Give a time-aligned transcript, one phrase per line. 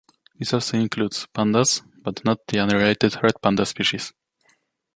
[0.39, 4.13] This also includes pandas, but not the unrelated red panda species.